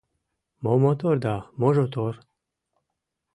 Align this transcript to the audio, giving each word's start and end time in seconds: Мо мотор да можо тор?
Мо 0.63 0.73
мотор 0.83 1.15
да 1.25 1.35
можо 1.59 1.85
тор? 1.93 2.13